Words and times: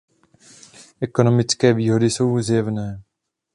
Ekonomické 1.01 1.73
výhody 1.73 2.09
jsou 2.09 2.39
zjevné. 2.41 3.03